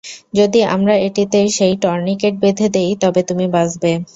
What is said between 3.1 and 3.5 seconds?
তুমি